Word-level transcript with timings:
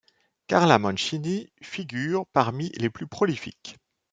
Carla 0.47 0.79
Mancini 0.79 1.53
figure 1.61 2.25
parmi 2.33 2.69
les 2.73 2.89
plus 2.89 3.05
prolifiques. 3.05 3.77